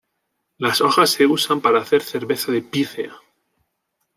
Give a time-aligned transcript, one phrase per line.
[0.57, 3.15] Las hojas se usan para hacer cerveza de pícea.